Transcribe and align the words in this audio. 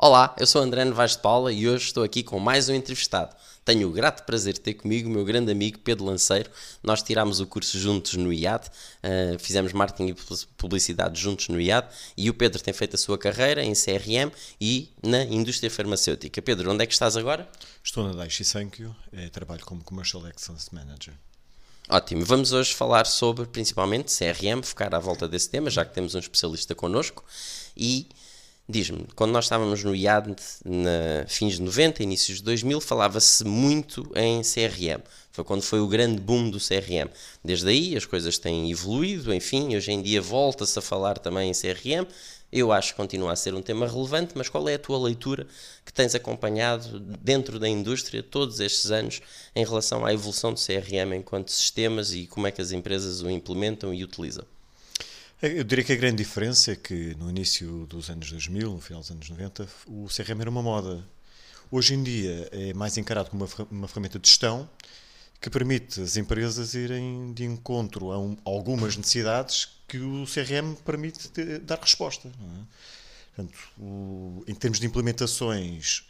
Olá, 0.00 0.32
eu 0.38 0.46
sou 0.46 0.62
André 0.62 0.84
Novaes 0.84 1.16
de 1.16 1.18
Paula 1.18 1.52
e 1.52 1.68
hoje 1.68 1.86
estou 1.86 2.04
aqui 2.04 2.22
com 2.22 2.38
mais 2.38 2.68
um 2.68 2.72
entrevistado. 2.72 3.34
Tenho 3.64 3.88
o 3.88 3.90
grato 3.90 4.24
prazer 4.24 4.54
de 4.54 4.60
ter 4.60 4.74
comigo 4.74 5.08
o 5.08 5.12
meu 5.12 5.24
grande 5.24 5.50
amigo 5.50 5.80
Pedro 5.80 6.04
Lanceiro. 6.04 6.48
Nós 6.84 7.02
tirámos 7.02 7.40
o 7.40 7.46
curso 7.48 7.76
juntos 7.76 8.14
no 8.14 8.32
IAD, 8.32 8.68
uh, 8.68 9.38
fizemos 9.40 9.72
marketing 9.72 10.10
e 10.10 10.46
publicidade 10.56 11.20
juntos 11.20 11.48
no 11.48 11.60
IAD 11.60 11.88
e 12.16 12.30
o 12.30 12.34
Pedro 12.34 12.62
tem 12.62 12.72
feito 12.72 12.94
a 12.94 12.96
sua 12.96 13.18
carreira 13.18 13.60
em 13.64 13.72
CRM 13.72 14.30
e 14.60 14.88
na 15.02 15.24
indústria 15.24 15.68
farmacêutica. 15.68 16.40
Pedro, 16.40 16.70
onde 16.70 16.84
é 16.84 16.86
que 16.86 16.92
estás 16.92 17.16
agora? 17.16 17.50
Estou 17.82 18.04
na 18.04 18.12
Daiichi 18.12 18.44
Sankyo, 18.44 18.94
eh, 19.12 19.28
trabalho 19.30 19.64
como 19.64 19.82
Commercial 19.82 20.24
Excellence 20.28 20.72
Manager. 20.72 21.14
Ótimo, 21.88 22.24
vamos 22.24 22.52
hoje 22.52 22.72
falar 22.72 23.04
sobre 23.04 23.46
principalmente 23.46 24.16
CRM, 24.16 24.62
focar 24.62 24.94
à 24.94 25.00
volta 25.00 25.26
desse 25.26 25.50
tema, 25.50 25.68
já 25.68 25.84
que 25.84 25.92
temos 25.92 26.14
um 26.14 26.20
especialista 26.20 26.72
connosco 26.72 27.24
e 27.76 28.06
Diz-me, 28.70 29.06
quando 29.16 29.32
nós 29.32 29.46
estávamos 29.46 29.82
no 29.82 29.96
IAD, 29.96 30.36
na 30.62 31.24
fins 31.26 31.54
de 31.54 31.62
90, 31.62 32.02
inícios 32.02 32.36
de 32.36 32.44
2000, 32.44 32.82
falava-se 32.82 33.42
muito 33.42 34.06
em 34.14 34.42
CRM. 34.42 35.02
Foi 35.32 35.42
quando 35.42 35.62
foi 35.62 35.80
o 35.80 35.88
grande 35.88 36.20
boom 36.20 36.50
do 36.50 36.58
CRM. 36.58 37.08
Desde 37.42 37.66
aí 37.66 37.96
as 37.96 38.04
coisas 38.04 38.36
têm 38.36 38.70
evoluído, 38.70 39.32
enfim, 39.32 39.74
hoje 39.74 39.90
em 39.90 40.02
dia 40.02 40.20
volta-se 40.20 40.78
a 40.78 40.82
falar 40.82 41.18
também 41.18 41.50
em 41.50 41.54
CRM. 41.54 42.06
Eu 42.52 42.70
acho 42.70 42.90
que 42.92 42.98
continua 42.98 43.32
a 43.32 43.36
ser 43.36 43.54
um 43.54 43.62
tema 43.62 43.88
relevante, 43.88 44.34
mas 44.36 44.50
qual 44.50 44.68
é 44.68 44.74
a 44.74 44.78
tua 44.78 44.98
leitura 44.98 45.46
que 45.82 45.92
tens 45.92 46.14
acompanhado 46.14 47.00
dentro 47.00 47.58
da 47.58 47.70
indústria 47.70 48.22
todos 48.22 48.60
estes 48.60 48.90
anos 48.90 49.22
em 49.56 49.64
relação 49.64 50.04
à 50.04 50.12
evolução 50.12 50.52
do 50.52 50.60
CRM 50.60 51.14
enquanto 51.16 51.50
sistemas 51.50 52.12
e 52.12 52.26
como 52.26 52.46
é 52.46 52.50
que 52.50 52.60
as 52.60 52.70
empresas 52.70 53.22
o 53.22 53.30
implementam 53.30 53.94
e 53.94 54.04
utilizam? 54.04 54.44
Eu 55.40 55.62
diria 55.62 55.84
que 55.84 55.92
a 55.92 55.96
grande 55.96 56.16
diferença 56.16 56.72
é 56.72 56.76
que 56.76 57.14
no 57.14 57.30
início 57.30 57.86
dos 57.86 58.10
anos 58.10 58.28
2000, 58.28 58.72
no 58.72 58.80
final 58.80 59.00
dos 59.00 59.12
anos 59.12 59.30
90, 59.30 59.68
o 59.86 60.08
CRM 60.08 60.40
era 60.40 60.50
uma 60.50 60.60
moda. 60.60 61.04
Hoje 61.70 61.94
em 61.94 62.02
dia 62.02 62.48
é 62.50 62.74
mais 62.74 62.96
encarado 62.96 63.30
como 63.30 63.44
uma, 63.44 63.68
uma 63.70 63.86
ferramenta 63.86 64.18
de 64.18 64.28
gestão 64.28 64.68
que 65.40 65.48
permite 65.48 66.00
as 66.00 66.16
empresas 66.16 66.74
irem 66.74 67.32
de 67.34 67.44
encontro 67.44 68.10
a, 68.10 68.18
um, 68.18 68.36
algumas 68.44 68.96
necessidades 68.96 69.68
que 69.86 69.98
o 69.98 70.24
CRM 70.24 70.74
permite 70.84 71.28
ter, 71.28 71.60
dar 71.60 71.78
resposta. 71.78 72.28
É? 72.28 73.36
Portanto, 73.36 73.58
o, 73.78 74.42
em 74.44 74.54
termos 74.56 74.80
de 74.80 74.86
implementações, 74.88 76.04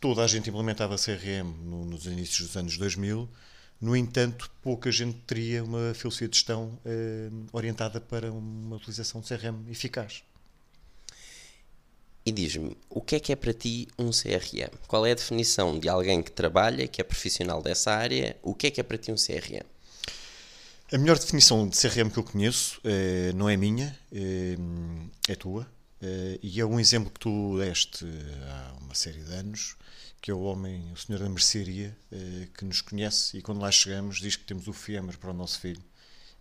toda 0.00 0.24
a 0.24 0.26
gente 0.26 0.48
implementava 0.48 0.96
CRM 0.96 1.44
no, 1.62 1.84
nos 1.84 2.06
inícios 2.06 2.46
dos 2.46 2.56
anos 2.56 2.78
2000 2.78 3.28
no 3.82 3.96
entanto, 3.96 4.48
pouca 4.62 4.92
gente 4.92 5.18
teria 5.26 5.64
uma 5.64 5.92
filosofia 5.92 6.28
de 6.28 6.36
gestão 6.36 6.78
eh, 6.84 7.28
orientada 7.52 8.00
para 8.00 8.30
uma 8.30 8.76
utilização 8.76 9.20
de 9.20 9.26
CRM 9.26 9.68
eficaz. 9.68 10.22
E 12.24 12.30
diz-me, 12.30 12.76
o 12.88 13.00
que 13.00 13.16
é 13.16 13.20
que 13.20 13.32
é 13.32 13.36
para 13.36 13.52
ti 13.52 13.88
um 13.98 14.10
CRM? 14.10 14.70
Qual 14.86 15.04
é 15.04 15.10
a 15.10 15.14
definição 15.14 15.76
de 15.80 15.88
alguém 15.88 16.22
que 16.22 16.30
trabalha, 16.30 16.86
que 16.86 17.00
é 17.00 17.04
profissional 17.04 17.60
dessa 17.60 17.90
área? 17.90 18.36
O 18.40 18.54
que 18.54 18.68
é 18.68 18.70
que 18.70 18.80
é 18.80 18.84
para 18.84 18.96
ti 18.96 19.10
um 19.10 19.16
CRM? 19.16 19.66
A 20.92 20.96
melhor 20.96 21.18
definição 21.18 21.66
de 21.66 21.76
CRM 21.76 22.08
que 22.08 22.18
eu 22.18 22.22
conheço 22.22 22.80
eh, 22.84 23.32
não 23.34 23.48
é 23.48 23.56
minha, 23.56 23.98
eh, 24.12 24.56
é 25.26 25.34
tua. 25.34 25.66
Eh, 26.02 26.40
e 26.42 26.60
é 26.60 26.66
um 26.66 26.80
exemplo 26.80 27.10
que 27.10 27.20
tu 27.20 27.58
deste 27.58 28.04
há 28.48 28.76
uma 28.80 28.94
série 28.94 29.22
de 29.22 29.32
anos, 29.34 29.76
que 30.20 30.30
é 30.30 30.34
o 30.34 30.40
homem, 30.42 30.92
o 30.92 30.96
senhor 30.96 31.20
da 31.20 31.28
mercearia, 31.28 31.96
eh, 32.10 32.48
que 32.56 32.64
nos 32.64 32.80
conhece 32.80 33.38
e 33.38 33.42
quando 33.42 33.60
lá 33.60 33.70
chegamos 33.70 34.18
diz 34.18 34.36
que 34.36 34.44
temos 34.44 34.66
o 34.66 34.72
fiambre 34.72 35.16
para 35.16 35.30
o 35.30 35.34
nosso 35.34 35.60
filho. 35.60 35.82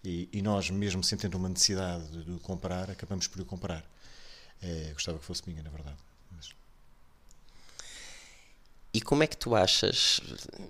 E, 0.04 0.28
e 0.34 0.42
nós, 0.42 0.70
mesmo 0.72 1.04
ter 1.18 1.36
uma 1.36 1.50
necessidade 1.50 2.08
de, 2.10 2.24
de 2.34 2.40
comprar, 2.40 2.90
acabamos 2.90 3.28
por 3.28 3.42
o 3.42 3.46
comprar. 3.46 3.86
Gostava 4.94 5.20
que 5.20 5.26
fosse 5.26 5.44
minha, 5.48 5.64
na 5.64 5.70
verdade. 5.70 5.98
E 8.94 9.00
como 9.00 9.24
é 9.24 9.28
que 9.28 9.38
tu 9.38 9.56
achas? 9.56 10.20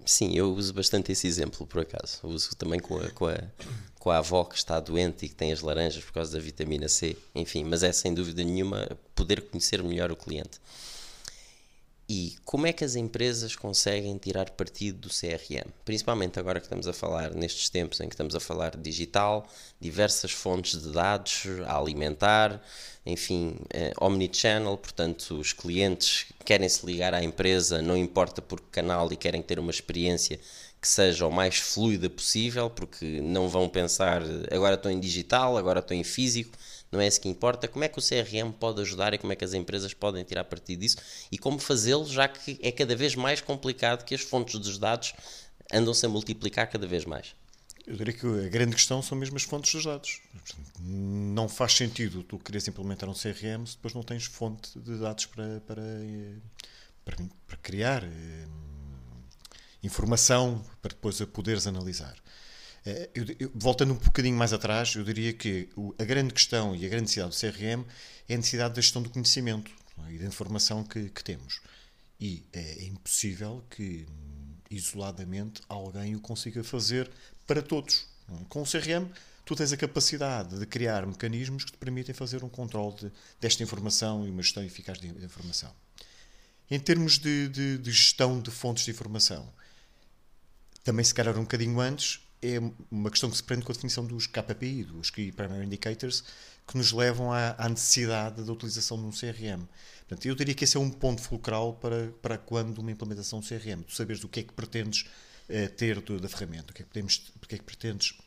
Sim, 0.06 0.36
eu 0.36 0.54
uso 0.54 0.74
bastante 0.74 1.12
esse 1.12 1.26
exemplo, 1.26 1.66
por 1.66 1.82
acaso. 1.82 2.20
uso 2.24 2.56
também 2.56 2.80
com 2.80 2.98
a, 2.98 3.10
com, 3.10 3.26
a, 3.28 3.38
com 4.00 4.12
a 4.12 4.18
avó 4.18 4.44
que 4.44 4.56
está 4.56 4.80
doente 4.80 5.26
e 5.26 5.30
que 5.30 5.36
tem 5.36 5.52
as 5.52 5.62
laranjas 5.62 6.04
por 6.04 6.14
causa 6.14 6.32
da 6.34 6.40
vitamina 6.40 6.88
C. 6.88 7.18
Enfim, 7.34 7.64
mas 7.64 7.82
é 7.82 7.92
sem 7.92 8.14
dúvida 8.14 8.44
nenhuma 8.44 8.88
poder 9.16 9.42
conhecer 9.42 9.82
melhor 9.82 10.12
o 10.12 10.16
cliente. 10.16 10.60
E 12.14 12.36
como 12.44 12.68
é 12.68 12.74
que 12.74 12.84
as 12.84 12.98
empresas 12.98 13.56
conseguem 13.56 14.18
tirar 14.18 14.50
partido 14.50 15.08
do 15.08 15.08
CRM? 15.08 15.72
Principalmente 15.86 16.38
agora 16.38 16.60
que 16.60 16.66
estamos 16.66 16.86
a 16.86 16.92
falar, 16.92 17.34
nestes 17.34 17.70
tempos 17.70 18.02
em 18.02 18.10
que 18.10 18.14
estamos 18.14 18.36
a 18.36 18.40
falar 18.42 18.76
de 18.76 18.82
digital, 18.82 19.48
diversas 19.80 20.34
fontes 20.34 20.82
de 20.82 20.92
dados 20.92 21.44
a 21.66 21.78
alimentar, 21.78 22.62
enfim, 23.06 23.56
eh, 23.70 23.94
omnichannel, 23.98 24.78
portanto, 24.78 25.40
os 25.40 25.54
clientes 25.54 26.26
querem 26.44 26.68
se 26.68 26.86
ligar 26.86 27.14
à 27.14 27.24
empresa, 27.24 27.82
não 27.82 27.96
importa 27.96 28.42
por 28.42 28.60
que 28.60 28.68
canal, 28.72 29.10
e 29.14 29.16
querem 29.16 29.42
ter 29.42 29.58
uma 29.58 29.72
experiência 29.72 30.38
que 30.82 30.88
seja 30.88 31.28
o 31.28 31.32
mais 31.32 31.58
fluida 31.58 32.10
possível, 32.10 32.70
porque 32.70 33.22
não 33.22 33.48
vão 33.48 33.70
pensar 33.70 34.24
agora 34.52 34.76
estou 34.76 34.92
em 34.92 35.00
digital, 35.00 35.58
agora 35.58 35.80
estou 35.80 35.96
em 35.96 36.04
físico 36.04 36.58
não 36.92 37.00
é 37.00 37.08
isso 37.08 37.22
que 37.22 37.30
importa. 37.30 37.68
Como 37.68 37.86
é 37.86 37.88
que 37.88 37.98
o 37.98 38.02
CRM 38.02 38.52
pode 38.52 38.82
ajudar 38.82 39.14
e 39.14 39.18
como 39.18 39.32
é 39.32 39.36
que 39.36 39.46
as 39.46 39.54
empresas 39.54 39.94
podem 39.94 40.24
tirar 40.24 40.44
partido 40.44 40.82
disso 40.82 40.98
e 41.32 41.38
como 41.38 41.58
fazê-lo, 41.58 42.06
já 42.06 42.28
que 42.28 42.60
é 42.62 42.72
cada 42.72 42.96
vez 42.96 43.16
mais 43.16 43.40
complicado 43.40 44.04
que 44.04 44.14
as 44.14 44.22
fontes 44.22 44.60
dos 44.60 44.78
dados 44.78 45.14
andam-se 45.72 46.06
a 46.06 46.10
multiplicar 46.10 46.70
cada 46.70 46.86
vez 46.86 47.06
mais. 47.06 47.34
Eu 47.88 47.96
diria 47.96 48.14
que 48.14 48.28
a 48.28 48.50
grande 48.50 48.76
questão 48.76 49.02
são 49.02 49.18
mesmo 49.18 49.38
as 49.38 49.44
fontes 49.44 49.74
dos 49.74 49.86
dados. 49.86 50.22
Não 50.80 51.48
faz 51.48 51.74
sentido 51.74 52.24
tu 52.24 52.38
queres 52.38 52.68
implementar 52.68 53.10
um 53.10 53.14
CRM 53.14 53.66
se 53.66 53.76
depois 53.76 53.94
não 53.94 54.04
tens 54.04 54.26
fonte 54.26 54.78
de 54.78 54.98
dados 55.00 55.26
para, 55.26 55.62
para, 55.62 55.84
para, 57.06 57.18
para 57.48 57.58
criar 57.58 58.04
eh, 58.04 58.48
informação 59.84 60.64
para 60.82 60.90
depois 60.90 61.20
a 61.22 61.28
poderes 61.28 61.68
analisar. 61.68 62.16
Eh, 62.86 63.10
eu, 63.14 63.26
eu, 63.40 63.52
voltando 63.54 63.94
um 63.94 63.98
bocadinho 63.98 64.36
mais 64.36 64.54
atrás, 64.54 64.96
eu 64.96 65.04
diria 65.04 65.34
que 65.34 65.70
a 66.00 66.04
grande 66.04 66.34
questão 66.34 66.76
e 66.76 66.86
a 66.86 66.90
grande 66.90 67.04
necessidade 67.04 67.32
do 67.32 67.40
CRM 67.40 67.86
é 68.28 68.34
a 68.34 68.38
necessidade 68.38 68.76
da 68.76 68.82
gestão 68.82 69.02
do 69.02 69.10
conhecimento 69.10 69.72
é? 70.08 70.14
e 70.14 70.18
da 70.18 70.26
informação 70.26 70.84
que, 70.84 71.10
que 71.10 71.24
temos. 71.24 71.62
E 72.20 72.44
é, 72.54 72.84
é 72.84 72.86
impossível 72.86 73.64
que 73.70 74.06
isoladamente 74.70 75.62
alguém 75.68 76.16
o 76.16 76.20
consiga 76.20 76.64
fazer 76.64 77.10
para 77.46 77.62
todos. 77.62 78.06
É? 78.30 78.46
Com 78.50 78.62
o 78.62 78.66
CRM, 78.66 79.10
tu 79.46 79.56
tens 79.56 79.72
a 79.74 79.78
capacidade 79.78 80.58
de 80.58 80.66
criar 80.66 81.06
mecanismos 81.06 81.66
que 81.66 81.72
te 81.72 81.78
permitem 81.78 82.16
fazer 82.16 82.44
um 82.44 82.50
controle 82.50 82.96
de, 82.96 83.12
desta 83.40 83.64
informação 83.64 84.26
e 84.26 84.30
uma 84.30 84.42
gestão 84.42 84.64
eficaz 84.64 85.00
de 85.00 85.08
informação. 85.08 85.74
Em 86.70 86.80
termos 86.80 87.20
de, 87.20 87.50
de, 87.50 87.78
de, 87.78 87.92
gestão 87.92 88.40
de 88.40 88.50
fontes 88.50 88.86
de 88.86 88.92
informação, 88.92 89.52
também 90.84 91.04
se 91.04 91.14
calhar 91.14 91.38
um 91.38 91.42
bocadinho 91.42 91.80
antes, 91.80 92.22
é 92.42 92.60
uma 92.90 93.12
questão 93.12 93.30
que 93.30 93.38
se 93.38 93.44
prende 93.44 93.64
com 93.64 93.72
a 93.72 93.76
definição 93.76 94.06
dos 94.06 94.26
KPI, 94.26 94.86
dos 94.86 95.12
Key 95.12 95.32
Primary 95.32 95.66
Indicators, 95.66 96.24
que 96.68 96.78
nos 96.78 96.92
levam 96.92 97.32
à, 97.32 97.56
à 97.58 97.70
necessidade 97.70 98.44
da 98.44 98.52
utilização 98.52 98.98
de 98.98 99.06
um 99.06 99.12
CRM. 99.12 99.68
Portanto, 100.08 100.26
eu 100.26 100.36
diria 100.36 100.56
que 100.56 100.64
esse 100.64 100.76
é 100.76 100.80
um 100.80 100.90
ponto 100.90 101.22
fulcral 101.22 101.76
para, 101.76 102.12
para 102.22 102.38
quando 102.38 102.80
uma 102.80 102.92
implementação 102.92 103.40
do 103.40 103.48
CRM. 103.48 103.84
Tu 103.84 103.94
saberes 103.94 104.22
do 104.22 104.28
que 104.28 104.40
é 104.40 104.44
que 104.44 104.54
pretendes 104.54 105.06
eh, 105.48 105.68
ter 105.68 106.02
da 106.02 106.30
ferramenta, 106.30 106.72
o 106.72 106.74
que 106.74 106.82
é 106.82 106.86
que, 106.86 106.90
podemos, 106.90 107.32
o 107.36 107.48
que 107.48 107.56
é 107.56 107.58
que 107.58 107.64
pretendes 107.64 108.18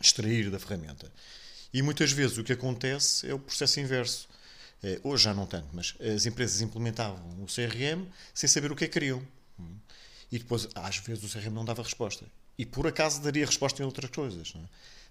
extrair 0.00 0.50
da 0.50 0.58
ferramenta. 0.58 1.12
E 1.72 1.82
muitas 1.82 2.12
vezes 2.12 2.38
o 2.38 2.44
que 2.44 2.52
acontece 2.52 3.28
é 3.28 3.34
o 3.34 3.38
processo 3.38 3.80
inverso. 3.80 4.28
Eh, 4.82 5.00
hoje 5.02 5.24
já 5.24 5.34
não 5.34 5.46
tanto, 5.46 5.68
mas 5.72 5.94
as 6.00 6.26
empresas 6.26 6.60
implementavam 6.60 7.42
o 7.42 7.46
CRM 7.46 8.06
sem 8.32 8.48
saber 8.48 8.72
o 8.72 8.76
que 8.76 8.84
é 8.84 8.86
que 8.86 8.94
queriam. 8.94 9.22
E 10.34 10.38
depois, 10.40 10.66
às 10.74 10.96
vezes, 10.96 11.22
o 11.22 11.28
CRM 11.28 11.54
não 11.54 11.64
dava 11.64 11.80
resposta 11.80 12.26
e 12.58 12.66
por 12.66 12.88
acaso 12.88 13.22
daria 13.22 13.46
resposta 13.46 13.80
em 13.80 13.86
outras 13.86 14.10
coisas. 14.10 14.52
É? 14.56 14.58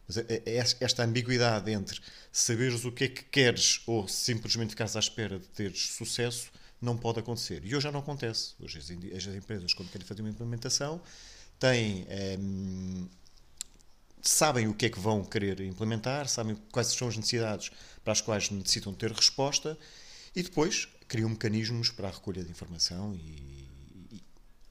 Mas 0.06 0.18
é, 0.18 0.44
é 0.46 0.58
esta 0.58 1.02
ambiguidade 1.02 1.72
entre 1.72 1.98
saberes 2.30 2.84
o 2.84 2.92
que 2.92 3.06
é 3.06 3.08
que 3.08 3.24
queres 3.24 3.80
ou 3.88 4.06
simplesmente 4.06 4.72
ficares 4.72 4.98
à 4.98 5.00
espera 5.00 5.40
de 5.40 5.48
teres 5.48 5.94
sucesso 5.94 6.52
não 6.82 6.98
pode 6.98 7.22
acontecer. 7.22 7.62
E 7.64 7.74
hoje 7.74 7.86
já 7.86 7.92
não 7.94 8.02
acontece. 8.02 8.54
Hoje 8.60 8.80
as, 8.80 8.92
as 9.26 9.34
empresas, 9.34 9.74
quando 9.74 9.90
querem 9.90 10.06
fazer 10.06 10.22
uma 10.22 10.30
implementação, 10.30 11.02
têm. 11.58 12.06
Ehm, 12.10 13.08
sabem 14.22 14.68
o 14.68 14.74
que 14.74 14.88
é 14.88 14.90
que 14.90 15.00
vão 15.00 15.24
querer 15.24 15.62
implementar, 15.62 16.28
sabem 16.28 16.58
quais 16.70 16.88
são 16.90 17.08
as 17.08 17.16
necessidades 17.16 17.72
para 18.04 18.12
as 18.12 18.20
quais 18.20 18.50
necessitam 18.50 18.94
ter 18.94 19.14
resposta 19.14 19.78
e 20.36 20.44
depois 20.44 20.90
criam 21.08 21.30
mecanismos 21.30 21.90
para 21.92 22.10
a 22.10 22.12
recolha 22.12 22.44
de 22.44 22.52
informação 22.52 23.16
e, 23.16 23.63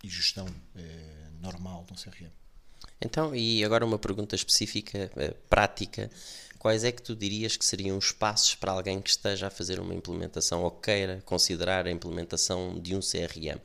e, 0.03 0.09
gestão 0.09 0.47
eh, 0.77 1.29
normal 1.41 1.85
de 1.87 1.93
um 1.93 1.97
CRM. 1.97 2.31
Então, 3.01 3.35
e 3.35 3.65
agora 3.65 3.85
uma 3.85 3.99
pergunta 3.99 4.35
específica, 4.35 5.11
eh, 5.17 5.35
prática. 5.49 6.11
Quais 6.59 6.85
é 6.85 6.93
que 6.93 7.03
tu 7.03 7.17
dirias 7.17 7.57
que 7.57 7.65
seriam 7.65 7.99
os 7.99 8.13
passos 8.13 8.55
para 8.55 8.71
alguém 8.71 9.01
que 9.01 9.11
esteja 9.11 9.49
a 9.49 9.51
fazer 9.51 9.81
uma 9.81 9.93
implementação 9.95 10.63
ou 10.63 10.71
queira 10.71 11.21
considerar 11.25 11.87
a 11.87 11.91
implementação 11.91 12.79
de 12.79 12.95
um 12.95 13.01
CRM? 13.01 13.59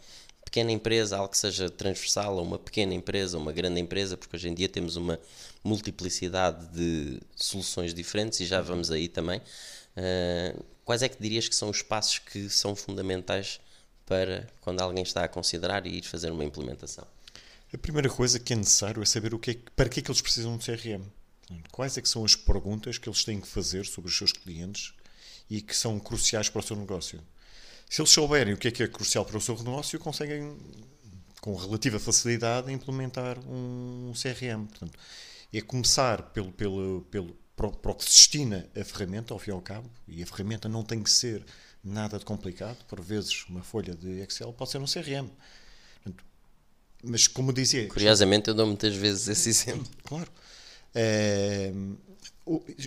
Pequena 0.43 0.71
empresa, 0.71 1.17
algo 1.17 1.29
que 1.29 1.37
seja 1.37 1.69
transversal 1.69 2.39
a 2.39 2.41
uma 2.41 2.57
pequena 2.57 2.93
empresa, 2.93 3.37
uma 3.37 3.51
grande 3.51 3.79
empresa, 3.79 4.17
porque 4.17 4.35
hoje 4.35 4.49
em 4.49 4.53
dia 4.53 4.67
temos 4.67 4.95
uma 4.95 5.19
multiplicidade 5.63 6.65
de 6.69 7.19
soluções 7.35 7.93
diferentes 7.93 8.39
e 8.39 8.45
já 8.45 8.61
vamos 8.61 8.89
aí 8.89 9.07
também. 9.07 9.39
Uh, 9.39 10.63
quais 10.85 11.03
é 11.03 11.09
que 11.09 11.21
dirias 11.21 11.47
que 11.47 11.55
são 11.55 11.69
os 11.69 11.81
passos 11.81 12.19
que 12.19 12.49
são 12.49 12.75
fundamentais 12.75 13.59
para 14.07 14.47
quando 14.61 14.81
alguém 14.81 15.03
está 15.03 15.23
a 15.23 15.27
considerar 15.27 15.85
e 15.85 15.99
ir 15.99 16.03
fazer 16.03 16.31
uma 16.31 16.43
implementação? 16.43 17.05
A 17.71 17.77
primeira 17.77 18.09
coisa 18.09 18.39
que 18.39 18.53
é 18.53 18.55
necessário 18.55 19.03
é 19.03 19.05
saber 19.05 19.35
o 19.35 19.39
que 19.39 19.51
é, 19.51 19.57
para 19.75 19.87
que 19.87 19.99
é 19.99 20.03
que 20.03 20.09
eles 20.09 20.21
precisam 20.21 20.57
de 20.57 20.65
CRM. 20.65 21.03
Quais 21.71 21.97
é 21.97 22.01
que 22.01 22.09
são 22.09 22.25
as 22.25 22.35
perguntas 22.35 22.97
que 22.97 23.07
eles 23.07 23.23
têm 23.23 23.39
que 23.39 23.47
fazer 23.47 23.85
sobre 23.85 24.09
os 24.09 24.17
seus 24.17 24.31
clientes 24.31 24.93
e 25.49 25.61
que 25.61 25.75
são 25.75 25.99
cruciais 25.99 26.49
para 26.49 26.59
o 26.59 26.63
seu 26.63 26.75
negócio. 26.75 27.21
Se 27.89 28.01
eles 28.01 28.11
souberem 28.11 28.53
o 28.53 28.57
que 28.57 28.67
é 28.67 28.71
que 28.71 28.83
é 28.83 28.87
crucial 28.87 29.25
para 29.25 29.37
o 29.37 29.41
seu 29.41 29.55
negócio, 29.55 29.97
conseguem 29.99 30.57
com 31.39 31.55
relativa 31.55 31.99
facilidade 31.99 32.71
implementar 32.71 33.39
um 33.39 34.11
CRM. 34.13 34.65
Portanto, 34.67 34.99
é 35.53 35.61
começar 35.61 36.21
pelo, 36.31 36.51
pelo, 36.51 37.01
pelo, 37.09 37.37
para 37.57 37.91
o 37.91 37.95
que 37.95 38.03
se 38.03 38.11
destina 38.11 38.69
a 38.79 38.83
ferramenta, 38.83 39.33
ao 39.33 39.39
fim 39.39 39.49
e 39.49 39.53
ao 39.53 39.61
cabo, 39.61 39.89
e 40.07 40.21
a 40.21 40.25
ferramenta 40.27 40.69
não 40.69 40.83
tem 40.83 41.01
que 41.01 41.09
ser 41.09 41.43
nada 41.83 42.19
de 42.19 42.23
complicado, 42.23 42.77
por 42.87 43.01
vezes 43.01 43.45
uma 43.49 43.63
folha 43.63 43.95
de 43.95 44.21
Excel 44.21 44.53
pode 44.53 44.69
ser 44.69 44.77
um 44.77 44.85
CRM. 44.85 45.27
Mas 47.03 47.27
como 47.27 47.51
dizia. 47.51 47.87
Curiosamente, 47.87 48.49
eu 48.49 48.53
dou 48.53 48.67
muitas 48.67 48.95
vezes 48.95 49.27
esse 49.27 49.49
exemplo. 49.49 49.87
Claro. 50.03 50.31
É, 50.93 51.71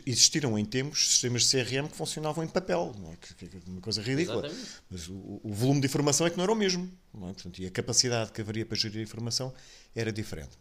existiram 0.07 0.59
em 0.59 0.65
tempos 0.65 1.09
sistemas 1.11 1.45
de 1.45 1.51
CRM 1.51 1.89
que 1.89 1.97
funcionavam 1.97 2.43
em 2.43 2.49
papel, 2.49 2.95
é? 2.97 3.71
uma 3.71 3.81
coisa 3.81 4.01
ridícula. 4.01 4.47
Exatamente. 4.47 4.71
Mas 4.89 5.09
o, 5.09 5.41
o, 5.43 5.53
volume 5.53 5.81
de 5.81 5.87
informação 5.87 6.27
é 6.27 6.31
que 6.31 6.37
não 6.37 6.45
era 6.45 6.53
o 6.53 6.57
mesmo. 6.57 6.91
Não 7.13 7.29
é? 7.29 7.33
Portanto, 7.33 7.61
e 7.61 7.67
a 7.67 7.71
capacidade 7.71 8.33
que 8.33 8.41
haveria 8.41 8.65
para 8.65 8.77
gerir 8.77 9.01
a 9.01 9.03
informação 9.03 9.53
era 9.95 10.13
diferente. 10.13 10.59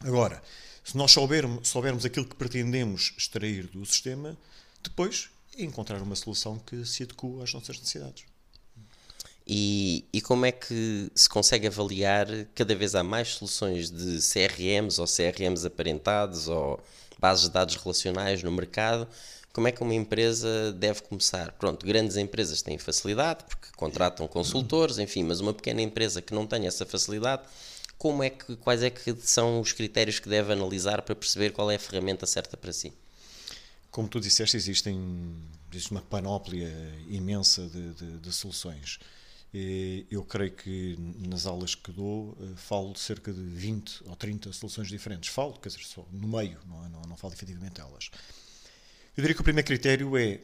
Agora, 0.00 0.42
se 0.84 0.96
nós 0.96 1.10
soubermos, 1.10 1.66
soubermos 1.68 2.04
aquilo 2.04 2.26
que 2.26 2.36
pretendemos 2.36 3.14
extrair 3.16 3.66
do 3.68 3.84
sistema, 3.86 4.36
depois 4.82 5.30
encontrar 5.58 6.02
uma 6.02 6.14
solução 6.14 6.58
que 6.58 6.84
se 6.84 7.02
adequa 7.04 7.42
às 7.42 7.52
nossas 7.54 7.78
necessidades. 7.78 8.24
E, 9.46 10.06
e, 10.12 10.20
como 10.22 10.46
é 10.46 10.52
que 10.52 11.10
se 11.14 11.28
consegue 11.28 11.66
avaliar 11.66 12.26
cada 12.54 12.74
vez 12.74 12.94
há 12.94 13.02
mais 13.02 13.28
soluções 13.28 13.90
de 13.90 14.18
CRMs 14.20 14.98
ou 14.98 15.06
CRMs 15.06 15.66
aparentados 15.66 16.48
ou 16.48 16.82
bases 17.18 17.44
de 17.44 17.50
dados 17.50 17.76
relacionais 17.76 18.42
no 18.42 18.50
mercado? 18.50 19.06
Como 19.52 19.68
é 19.68 19.72
que 19.72 19.82
uma 19.82 19.94
empresa 19.94 20.72
deve 20.72 21.02
começar? 21.02 21.52
Pronto, 21.52 21.86
grandes 21.86 22.16
empresas 22.16 22.62
têm 22.62 22.78
facilidade 22.78 23.44
porque 23.44 23.68
contratam 23.76 24.26
consultores, 24.26 24.98
enfim, 24.98 25.22
mas 25.22 25.40
uma 25.40 25.52
pequena 25.52 25.82
empresa 25.82 26.22
que 26.22 26.34
não 26.34 26.46
tenha 26.46 26.68
essa 26.68 26.86
facilidade, 26.86 27.42
como 27.98 28.22
é 28.22 28.30
que, 28.30 28.56
quais 28.56 28.82
é 28.82 28.90
que 28.90 29.14
são 29.22 29.60
os 29.60 29.72
critérios 29.72 30.18
que 30.18 30.28
deve 30.28 30.52
analisar 30.52 31.02
para 31.02 31.14
perceber 31.14 31.50
qual 31.50 31.70
é 31.70 31.76
a 31.76 31.78
ferramenta 31.78 32.26
certa 32.26 32.56
para 32.56 32.72
si? 32.72 32.92
Como 33.90 34.08
tu 34.08 34.20
disseste, 34.20 34.56
existem, 34.56 35.36
existe 35.72 35.90
uma 35.90 36.02
panóplia 36.02 36.68
imensa 37.08 37.66
de, 37.68 37.94
de, 37.94 38.18
de 38.18 38.32
soluções. 38.32 38.98
Eu 40.10 40.24
creio 40.24 40.50
que 40.50 40.96
nas 41.28 41.46
aulas 41.46 41.76
que 41.76 41.92
dou 41.92 42.36
eh, 42.40 42.54
falo 42.56 42.92
de 42.92 42.98
cerca 42.98 43.32
de 43.32 43.40
20 43.40 44.02
ou 44.06 44.16
30 44.16 44.52
soluções 44.52 44.88
diferentes. 44.88 45.30
Falo, 45.30 45.52
quer 45.52 45.68
dizer, 45.68 45.84
só 45.84 46.04
no 46.10 46.26
meio, 46.26 46.58
não, 46.66 46.88
não, 46.88 47.02
não 47.02 47.16
falo 47.16 47.34
efetivamente 47.34 47.80
elas. 47.80 48.10
Eu 49.16 49.22
diria 49.22 49.32
que 49.32 49.40
o 49.40 49.44
primeiro 49.44 49.64
critério 49.64 50.16
é 50.16 50.40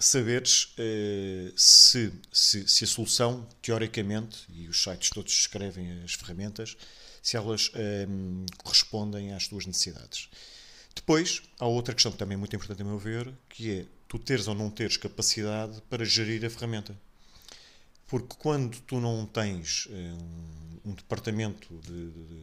saberes 0.00 0.74
uh, 0.78 1.52
se, 1.56 2.12
se, 2.32 2.66
se, 2.66 2.84
a 2.84 2.86
solução, 2.86 3.46
teoricamente, 3.60 4.46
e 4.48 4.66
os 4.66 4.82
sites 4.82 5.10
todos 5.10 5.32
escrevem 5.32 6.02
as 6.02 6.14
ferramentas, 6.14 6.76
se 7.22 7.36
elas 7.36 7.70
um, 8.08 8.46
correspondem 8.64 9.32
às 9.34 9.46
tuas 9.46 9.66
necessidades. 9.66 10.28
Depois, 10.94 11.42
há 11.58 11.66
outra 11.66 11.94
questão 11.94 12.10
que 12.10 12.18
também 12.18 12.34
é 12.34 12.38
muito 12.38 12.56
importante 12.56 12.82
a 12.82 12.84
meu 12.84 12.98
ver, 12.98 13.32
que 13.48 13.70
é 13.70 13.86
tu 14.08 14.18
teres 14.18 14.48
ou 14.48 14.54
não 14.54 14.70
teres 14.70 14.96
capacidade 14.96 15.80
para 15.88 16.04
gerir 16.04 16.44
a 16.44 16.50
ferramenta. 16.50 16.98
Porque 18.06 18.34
quando 18.38 18.80
tu 18.80 18.98
não 19.00 19.24
tens 19.24 19.86
eh, 19.90 19.94
um, 19.94 20.90
um 20.90 20.94
departamento 20.94 21.72
de, 21.78 22.10
de, 22.10 22.42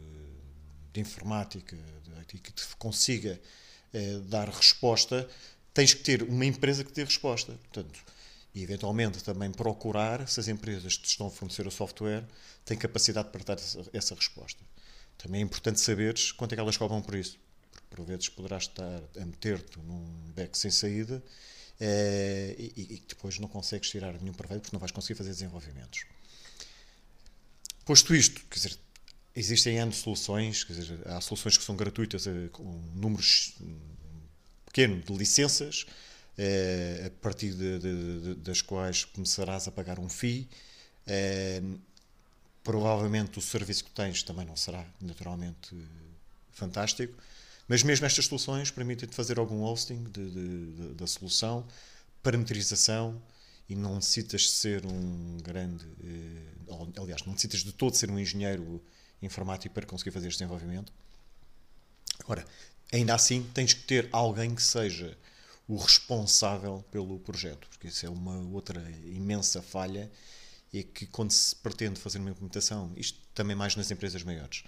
de 0.94 1.00
informática 1.02 1.76
de, 1.76 2.40
que 2.40 2.54
te 2.54 2.64
consiga 2.78 3.40
eh, 3.94 4.20
dar 4.30 4.48
resposta, 4.48 5.30
tens 5.78 5.94
que 5.94 6.02
ter 6.02 6.24
uma 6.24 6.44
empresa 6.44 6.84
que 6.84 6.92
te 6.92 6.96
dê 6.96 7.04
resposta. 7.04 7.54
Portanto, 7.54 8.04
e 8.56 8.64
eventualmente 8.64 9.24
também 9.24 9.52
procurar 9.52 10.28
se 10.28 10.40
as 10.40 10.48
empresas 10.48 10.98
que 10.98 11.04
te 11.04 11.10
estão 11.10 11.28
a 11.28 11.30
fornecer 11.30 11.68
o 11.68 11.72
software 11.72 12.26
têm 12.66 12.76
capacidade 12.76 13.30
para 13.30 13.44
dar 13.44 13.58
essa, 13.94 14.16
resposta. 14.16 14.60
Também 15.20 15.42
é 15.42 15.44
importante 15.44 15.80
saberes 15.80 16.32
quanto 16.32 16.54
é 16.54 16.56
que 16.56 16.62
elas 16.62 16.76
cobram 16.78 17.00
por 17.00 17.14
isso. 17.14 17.38
Porque 17.70 17.86
por 17.92 18.04
vezes 18.04 18.28
poderás 18.28 18.64
estar 18.64 19.04
a 19.22 19.24
meter-te 19.24 19.78
num 19.78 20.32
beco 20.36 20.58
sem 20.58 20.72
saída 20.72 21.24
eh, 21.80 22.56
e, 22.58 22.96
e 22.96 23.04
depois 23.08 23.38
não 23.38 23.48
consegues 23.48 23.92
tirar 23.92 24.20
nenhum 24.20 24.34
proveito 24.34 24.64
porque 24.64 24.76
não 24.76 24.80
vais 24.80 24.92
conseguir 24.92 25.16
fazer 25.16 25.30
desenvolvimentos. 25.30 26.06
Posto 27.86 28.16
isto, 28.16 28.44
quer 28.50 28.56
dizer, 28.56 28.78
existem 29.36 29.78
N 29.78 29.94
soluções, 29.94 30.64
quer 30.64 30.74
dizer, 30.74 31.08
há 31.08 31.22
soluções 31.22 31.56
que 31.56 31.64
são 31.64 31.76
gratuitas 31.76 32.26
eh, 32.26 32.50
com 32.52 32.64
números 32.96 33.54
pequeno 34.78 35.02
de 35.02 35.12
licenças, 35.12 35.88
eh, 36.38 37.06
a 37.08 37.22
partir 37.22 37.52
de, 37.52 37.80
de, 37.80 38.22
de, 38.22 38.36
das 38.36 38.62
quais 38.62 39.06
começarás 39.06 39.68
a 39.68 39.72
pagar 39.72 39.98
um 39.98 40.08
FII. 40.08 40.48
provavelmente 42.64 43.40
o 43.40 43.42
serviço 43.42 43.86
que 43.86 43.92
tens 43.92 44.22
também 44.22 44.46
não 44.46 44.56
será 44.56 44.86
naturalmente 45.02 45.76
fantástico, 46.52 47.18
mas 47.68 47.82
mesmo 47.82 48.06
estas 48.06 48.26
soluções 48.26 48.70
permitem-te 48.70 49.16
fazer 49.16 49.40
algum 49.40 49.64
hosting 49.64 50.04
da 50.96 51.08
solução, 51.08 51.66
parametrização, 52.22 53.20
e 53.68 53.76
não 53.76 53.96
necessitas 53.96 54.50
ser 54.52 54.86
um 54.86 55.38
grande. 55.42 55.86
Eh, 56.04 57.02
aliás, 57.02 57.24
não 57.24 57.34
necessitas 57.34 57.64
de 57.64 57.72
todo 57.72 57.96
ser 57.96 58.12
um 58.12 58.20
engenheiro 58.20 58.82
informático 59.24 59.74
para 59.74 59.88
conseguir 59.88 60.12
fazer 60.12 60.28
este 60.28 60.38
desenvolvimento. 60.38 60.94
Agora, 62.20 62.46
ainda 62.92 63.16
assim, 63.16 63.44
tens 63.54 63.74
que 63.74 63.84
ter 63.84 64.10
alguém 64.12 64.54
que 64.54 64.64
seja 64.64 65.18
o 65.68 65.76
responsável 65.76 66.84
pelo 66.92 67.20
projeto, 67.20 67.68
porque 67.70 67.88
isso 67.88 68.06
é 68.06 68.10
uma 68.10 68.40
outra 68.54 68.80
imensa 69.06 69.62
falha. 69.62 70.10
É 70.74 70.84
que 70.84 71.08
quando 71.08 71.32
se 71.32 71.56
pretende 71.56 72.00
fazer 72.00 72.20
uma 72.20 72.30
implementação, 72.30 72.92
isto 72.96 73.18
também 73.34 73.56
mais 73.56 73.76
nas 73.76 73.90
empresas 73.90 74.22
maiores, 74.24 74.64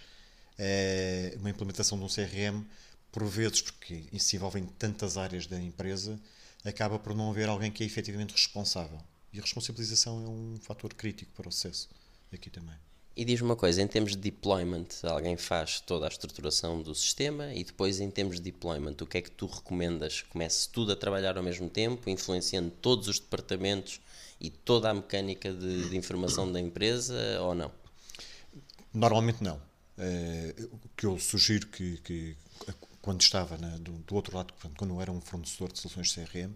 é 0.57 1.35
uma 1.37 1.49
implementação 1.49 1.97
de 1.97 2.03
um 2.03 2.07
CRM 2.07 2.65
por 3.11 3.25
vezes, 3.25 3.61
porque 3.61 4.05
isso 4.11 4.35
envolve 4.35 4.61
tantas 4.77 5.17
áreas 5.17 5.45
da 5.45 5.59
empresa, 5.61 6.19
acaba 6.63 6.97
por 6.99 7.15
não 7.15 7.29
haver 7.29 7.49
alguém 7.49 7.71
que 7.71 7.83
é 7.83 7.85
efetivamente 7.85 8.31
responsável. 8.31 8.99
E 9.31 9.39
a 9.39 9.41
responsabilização 9.41 10.23
é 10.23 10.27
um 10.27 10.57
fator 10.61 10.93
crítico 10.93 11.31
para 11.33 11.49
o 11.49 11.51
sucesso 11.51 11.89
aqui 12.31 12.49
também. 12.49 12.75
E 13.19 13.25
diz-me 13.25 13.47
uma 13.47 13.55
coisa, 13.57 13.81
em 13.81 13.87
termos 13.87 14.11
de 14.11 14.17
deployment, 14.17 14.87
alguém 15.03 15.35
faz 15.35 15.81
toda 15.81 16.05
a 16.05 16.07
estruturação 16.07 16.81
do 16.81 16.95
sistema 16.95 17.53
e 17.53 17.65
depois 17.65 17.99
em 17.99 18.09
termos 18.09 18.37
de 18.37 18.43
deployment, 18.43 18.95
o 19.01 19.05
que 19.05 19.17
é 19.17 19.21
que 19.21 19.29
tu 19.29 19.45
recomendas? 19.45 20.21
Comece 20.21 20.69
tudo 20.69 20.93
a 20.93 20.95
trabalhar 20.95 21.35
ao 21.35 21.43
mesmo 21.43 21.69
tempo, 21.69 22.09
influenciando 22.09 22.71
todos 22.81 23.09
os 23.09 23.19
departamentos 23.19 23.99
e 24.39 24.49
toda 24.49 24.89
a 24.89 24.93
mecânica 24.93 25.51
de, 25.51 25.89
de 25.89 25.97
informação 25.97 26.49
da 26.49 26.61
empresa 26.61 27.41
ou 27.41 27.53
não? 27.53 27.69
Normalmente 28.93 29.43
não. 29.43 29.61
É, 29.97 30.55
o 30.71 30.79
que 30.95 31.05
eu 31.05 31.19
sugiro 31.19 31.67
que, 31.67 31.97
que 31.97 32.37
quando 33.01 33.19
estava 33.19 33.57
na, 33.57 33.75
do, 33.79 33.91
do, 33.91 34.15
outro 34.15 34.37
lado, 34.37 34.53
quando 34.77 34.93
eu 34.93 35.01
era 35.01 35.11
um 35.11 35.19
fornecedor 35.19 35.73
de 35.73 35.79
soluções 35.79 36.15
CRM, 36.15 36.53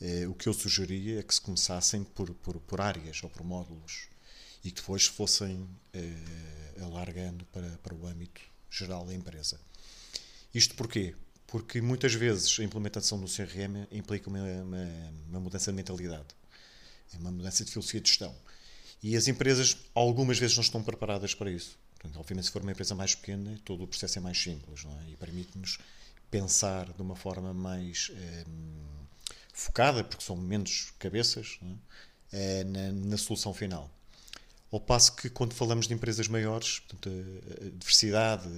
eh, 0.00 0.28
o 0.28 0.34
que 0.34 0.48
eu 0.48 0.52
sugeria 0.52 1.18
é 1.18 1.22
que 1.24 1.34
se 1.34 1.40
começassem 1.40 2.04
por, 2.04 2.32
por, 2.34 2.60
por 2.60 2.80
áreas 2.80 3.20
ou 3.24 3.28
por 3.28 3.42
módulos 3.42 4.14
e 4.64 4.70
que 4.70 4.80
depois 4.80 5.06
fossem 5.06 5.68
eh, 5.92 6.82
alargando 6.82 7.44
para, 7.46 7.68
para 7.82 7.94
o 7.94 8.06
âmbito 8.06 8.40
geral 8.70 9.04
da 9.04 9.14
empresa. 9.14 9.60
Isto 10.52 10.74
porquê? 10.74 11.14
Porque 11.46 11.80
muitas 11.80 12.14
vezes 12.14 12.58
a 12.58 12.64
implementação 12.64 13.20
do 13.20 13.26
CRM 13.26 13.86
implica 13.92 14.28
uma, 14.28 14.40
uma, 14.40 15.12
uma 15.28 15.40
mudança 15.40 15.70
de 15.70 15.76
mentalidade, 15.76 16.26
uma 17.14 17.30
mudança 17.30 17.64
de 17.64 17.70
filosofia 17.70 18.00
de 18.00 18.08
gestão. 18.08 18.34
E 19.02 19.16
as 19.16 19.28
empresas, 19.28 19.76
algumas 19.94 20.38
vezes, 20.38 20.56
não 20.56 20.62
estão 20.62 20.82
preparadas 20.82 21.34
para 21.34 21.50
isso. 21.50 21.78
Portanto, 21.94 22.18
obviamente, 22.18 22.46
se 22.46 22.50
for 22.50 22.62
uma 22.62 22.72
empresa 22.72 22.94
mais 22.94 23.14
pequena, 23.14 23.58
todo 23.64 23.84
o 23.84 23.86
processo 23.86 24.18
é 24.18 24.22
mais 24.22 24.40
simples 24.40 24.84
é? 24.84 25.10
e 25.10 25.16
permite-nos 25.16 25.78
pensar 26.30 26.92
de 26.92 27.02
uma 27.02 27.16
forma 27.16 27.54
mais 27.54 28.10
eh, 28.14 28.44
focada, 29.52 30.02
porque 30.02 30.24
são 30.24 30.36
menos 30.36 30.92
cabeças, 30.98 31.58
é? 32.32 32.64
na, 32.64 32.92
na, 32.92 33.16
solução 33.16 33.54
final. 33.54 33.90
Ao 34.70 34.80
passo 34.80 35.14
que, 35.14 35.30
quando 35.30 35.54
falamos 35.54 35.86
de 35.86 35.94
empresas 35.94 36.28
maiores, 36.28 36.80
portanto, 36.80 37.08
a, 37.08 37.64
diversidade, 37.78 38.48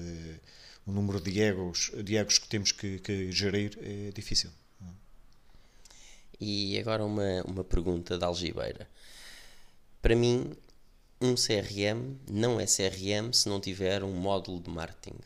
o 0.86 0.92
número 0.92 1.20
de 1.20 1.40
egos, 1.40 1.90
de 2.02 2.16
egos 2.16 2.38
que 2.38 2.48
temos 2.48 2.72
que, 2.72 2.98
que 3.00 3.30
gerir 3.30 3.78
é 3.82 4.10
difícil. 4.10 4.50
E 6.40 6.78
agora 6.78 7.04
uma, 7.04 7.42
uma 7.42 7.64
pergunta 7.64 8.16
da 8.16 8.26
Algibeira. 8.26 8.88
Para 10.00 10.14
mim, 10.14 10.52
um 11.20 11.34
CRM 11.34 12.16
não 12.30 12.60
é 12.60 12.64
CRM 12.64 13.32
se 13.32 13.48
não 13.48 13.60
tiver 13.60 14.04
um 14.04 14.12
módulo 14.12 14.60
de 14.60 14.70
marketing. 14.70 15.18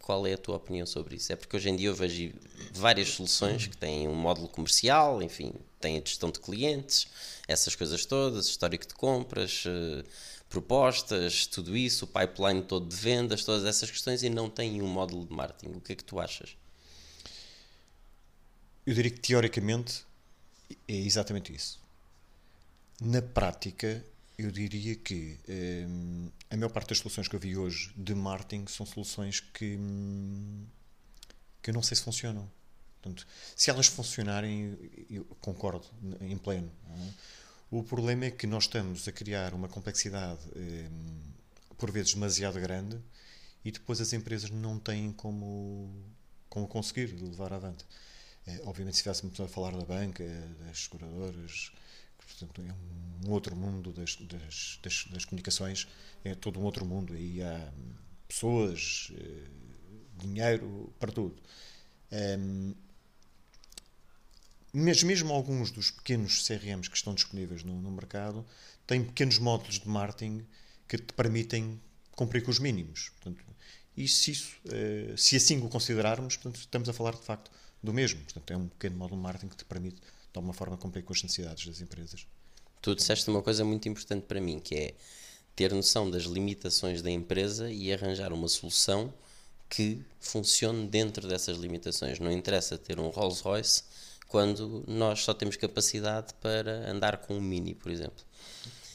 Qual 0.00 0.26
é 0.26 0.32
a 0.32 0.38
tua 0.38 0.56
opinião 0.56 0.86
sobre 0.86 1.16
isso? 1.16 1.32
É 1.32 1.36
porque 1.36 1.54
hoje 1.54 1.68
em 1.68 1.76
dia 1.76 1.88
eu 1.88 1.94
vejo 1.94 2.32
várias 2.72 3.10
soluções 3.10 3.66
que 3.66 3.76
têm 3.76 4.08
um 4.08 4.14
módulo 4.14 4.48
comercial, 4.48 5.22
enfim, 5.22 5.52
tem 5.82 5.98
a 5.98 6.00
gestão 6.00 6.30
de 6.30 6.38
clientes, 6.38 7.08
essas 7.46 7.74
coisas 7.74 8.06
todas, 8.06 8.46
histórico 8.46 8.86
de 8.86 8.94
compras, 8.94 9.64
uh, 9.66 10.04
propostas, 10.48 11.46
tudo 11.46 11.76
isso, 11.76 12.04
o 12.04 12.08
pipeline 12.08 12.62
todo 12.62 12.86
de 12.86 12.96
vendas, 12.96 13.44
todas 13.44 13.64
essas 13.64 13.90
questões 13.90 14.22
e 14.22 14.30
não 14.30 14.48
tem 14.48 14.80
um 14.80 14.86
módulo 14.86 15.26
de 15.26 15.32
marketing. 15.32 15.76
O 15.76 15.80
que 15.80 15.92
é 15.92 15.96
que 15.96 16.04
tu 16.04 16.20
achas? 16.20 16.56
Eu 18.86 18.94
diria 18.94 19.10
que 19.10 19.20
teoricamente 19.20 20.04
é 20.86 20.94
exatamente 20.94 21.54
isso. 21.54 21.80
Na 23.00 23.22
prática, 23.22 24.04
eu 24.38 24.50
diria 24.50 24.94
que 24.94 25.38
hum, 25.48 26.28
a 26.50 26.56
maior 26.56 26.70
parte 26.70 26.88
das 26.90 26.98
soluções 26.98 27.28
que 27.28 27.36
eu 27.36 27.40
vi 27.40 27.56
hoje 27.56 27.92
de 27.96 28.14
marketing 28.14 28.66
são 28.66 28.84
soluções 28.84 29.40
que, 29.40 29.76
hum, 29.76 30.66
que 31.62 31.70
eu 31.70 31.74
não 31.74 31.82
sei 31.82 31.96
se 31.96 32.02
funcionam. 32.02 32.50
Portanto, 33.02 33.26
se 33.56 33.68
elas 33.68 33.88
funcionarem, 33.88 34.78
eu 35.10 35.24
concordo 35.40 35.86
em 36.20 36.38
pleno. 36.38 36.70
É? 36.88 37.08
O 37.68 37.82
problema 37.82 38.26
é 38.26 38.30
que 38.30 38.46
nós 38.46 38.64
estamos 38.64 39.08
a 39.08 39.12
criar 39.12 39.54
uma 39.54 39.68
complexidade 39.68 40.40
hum, 40.54 41.20
por 41.76 41.90
vezes 41.90 42.14
demasiado 42.14 42.60
grande 42.60 42.96
e 43.64 43.72
depois 43.72 44.00
as 44.00 44.12
empresas 44.12 44.50
não 44.50 44.78
têm 44.78 45.12
como, 45.12 45.90
como 46.48 46.68
conseguir 46.68 47.06
levar 47.06 47.52
avante. 47.52 47.84
É, 48.46 48.60
obviamente, 48.64 48.94
se 48.94 49.08
estivéssemos 49.08 49.40
a 49.40 49.48
falar 49.48 49.72
da 49.72 49.84
banca, 49.84 50.24
das 50.60 50.84
seguradoras, 50.84 51.72
portanto, 52.18 52.62
é 52.62 53.26
um 53.26 53.30
outro 53.30 53.56
mundo 53.56 53.92
das, 53.92 54.16
das, 54.16 54.78
das, 54.82 55.06
das, 55.10 55.24
comunicações, 55.24 55.88
é 56.24 56.34
todo 56.34 56.60
um 56.60 56.62
outro 56.64 56.84
mundo. 56.84 57.14
Aí 57.14 57.42
há 57.42 57.72
pessoas, 58.28 59.12
eh, 59.16 59.48
dinheiro, 60.18 60.92
para 60.98 61.12
tudo. 61.12 61.40
Um, 62.12 62.74
mas 64.72 65.02
mesmo 65.02 65.32
alguns 65.32 65.70
dos 65.70 65.90
pequenos 65.90 66.46
CRMs 66.46 66.88
que 66.88 66.96
estão 66.96 67.14
disponíveis 67.14 67.62
no, 67.62 67.80
no 67.80 67.90
mercado 67.90 68.44
têm 68.86 69.04
pequenos 69.04 69.38
módulos 69.38 69.78
de 69.78 69.88
marketing 69.88 70.46
que 70.88 70.96
te 70.96 71.12
permitem 71.12 71.80
cumprir 72.12 72.42
com 72.42 72.50
os 72.50 72.58
mínimos. 72.58 73.10
Portanto, 73.10 73.44
e 73.96 74.08
se, 74.08 74.30
isso, 74.30 74.56
eh, 74.70 75.14
se 75.16 75.36
assim 75.36 75.58
o 75.62 75.68
considerarmos, 75.68 76.36
portanto, 76.36 76.56
estamos 76.56 76.88
a 76.88 76.92
falar 76.92 77.12
de 77.12 77.22
facto 77.22 77.50
do 77.82 77.92
mesmo. 77.92 78.20
Portanto, 78.20 78.50
é 78.50 78.56
um 78.56 78.68
pequeno 78.68 78.96
módulo 78.96 79.18
de 79.18 79.22
marketing 79.22 79.48
que 79.48 79.56
te 79.56 79.64
permite 79.64 79.96
de 79.96 80.36
alguma 80.36 80.54
forma 80.54 80.76
cumprir 80.78 81.02
com 81.02 81.12
as 81.12 81.22
necessidades 81.22 81.66
das 81.66 81.80
empresas. 81.80 82.26
Tu 82.80 82.94
disseste 82.94 83.28
uma 83.28 83.42
coisa 83.42 83.64
muito 83.64 83.88
importante 83.88 84.24
para 84.24 84.40
mim, 84.40 84.58
que 84.58 84.74
é 84.74 84.94
ter 85.54 85.72
noção 85.72 86.10
das 86.10 86.24
limitações 86.24 87.02
da 87.02 87.10
empresa 87.10 87.70
e 87.70 87.92
arranjar 87.92 88.32
uma 88.32 88.48
solução 88.48 89.12
que 89.68 90.02
funcione 90.20 90.88
dentro 90.88 91.28
dessas 91.28 91.58
limitações. 91.58 92.18
Não 92.18 92.32
interessa 92.32 92.78
ter 92.78 92.98
um 92.98 93.08
Rolls 93.08 93.42
Royce 93.42 93.82
quando 94.32 94.82
nós 94.88 95.22
só 95.22 95.34
temos 95.34 95.56
capacidade 95.56 96.32
para 96.40 96.90
andar 96.90 97.18
com 97.18 97.34
um 97.34 97.40
Mini, 97.40 97.74
por 97.74 97.92
exemplo. 97.92 98.24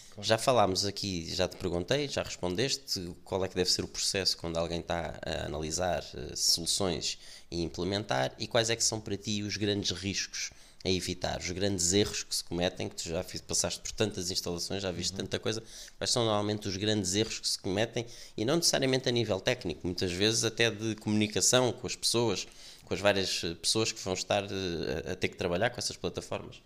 Claro. 0.10 0.28
Já 0.28 0.36
falámos 0.36 0.84
aqui, 0.84 1.32
já 1.32 1.48
te 1.48 1.56
perguntei, 1.58 2.08
já 2.08 2.24
respondeste 2.24 3.16
qual 3.24 3.46
é 3.46 3.48
que 3.48 3.54
deve 3.54 3.70
ser 3.70 3.84
o 3.84 3.88
processo 3.88 4.36
quando 4.36 4.58
alguém 4.58 4.80
está 4.80 5.14
a 5.24 5.46
analisar 5.46 6.04
uh, 6.16 6.36
soluções 6.36 7.20
e 7.52 7.62
implementar 7.62 8.34
e 8.40 8.48
quais 8.48 8.72
é 8.72 8.76
que 8.76 8.84
são 8.84 9.00
para 9.00 9.16
ti 9.16 9.44
os 9.44 9.58
grandes 9.58 9.92
riscos 9.92 10.50
a 10.88 10.92
evitar, 10.92 11.40
os 11.40 11.52
grandes 11.52 11.92
erros 11.92 12.24
que 12.24 12.34
se 12.34 12.44
cometem, 12.44 12.88
que 12.88 12.96
tu 12.96 13.10
já 13.10 13.24
passaste 13.46 13.82
por 13.82 13.92
tantas 13.92 14.32
instalações, 14.32 14.82
já 14.82 14.92
viste 14.92 15.12
uhum. 15.12 15.18
tanta 15.18 15.38
coisa, 15.38 15.62
quais 15.98 16.10
são 16.12 16.24
normalmente 16.24 16.68
os 16.68 16.78
grandes 16.78 17.14
erros 17.14 17.40
que 17.40 17.48
se 17.48 17.60
cometem 17.60 18.06
e 18.38 18.46
não 18.46 18.56
necessariamente 18.56 19.10
a 19.10 19.12
nível 19.12 19.40
técnico, 19.42 19.82
muitas 19.84 20.12
vezes 20.12 20.46
até 20.46 20.72
de 20.72 20.96
comunicação 20.96 21.74
com 21.74 21.86
as 21.86 21.96
pessoas, 21.96 22.48
com 22.86 22.94
as 22.94 23.02
várias 23.02 23.44
eh, 23.44 23.54
pessoas 23.56 23.92
que 23.92 24.02
vão 24.02 24.14
estar 24.14 24.46
eh, 24.46 25.10
a, 25.10 25.12
a 25.12 25.16
ter 25.16 25.28
que 25.28 25.36
trabalhar 25.36 25.70
com 25.72 25.78
essas 25.78 25.98
plataformas. 25.98 26.62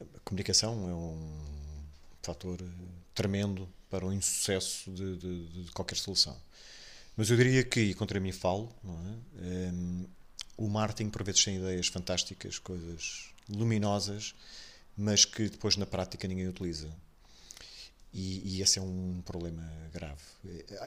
A 0.00 0.20
comunicação 0.20 0.88
é 0.88 0.94
um 0.94 1.44
fator 2.22 2.60
eh, 2.60 2.64
tremendo 3.14 3.68
para 3.90 4.06
o 4.06 4.12
insucesso 4.12 4.90
de, 4.92 5.16
de, 5.16 5.64
de 5.64 5.72
qualquer 5.72 5.96
solução. 5.96 6.36
Mas 7.16 7.30
eu 7.30 7.36
diria 7.36 7.64
que, 7.64 7.80
e 7.80 7.94
contra 7.94 8.20
mim 8.20 8.32
falo, 8.32 8.72
é? 8.84 9.70
um, 9.72 10.06
o 10.56 10.68
marketing 10.68 11.10
por 11.10 11.22
vezes 11.22 11.44
tem 11.44 11.56
ideias 11.56 11.88
fantásticas, 11.88 12.58
coisas 12.58 13.30
luminosas, 13.48 14.34
mas 14.96 15.24
que 15.24 15.48
depois 15.48 15.76
na 15.76 15.86
prática 15.86 16.26
ninguém 16.28 16.48
utiliza. 16.48 16.88
E, 18.12 18.56
e 18.56 18.62
esse 18.62 18.78
é 18.78 18.82
um 18.82 19.20
problema 19.24 19.68
grave. 19.92 20.22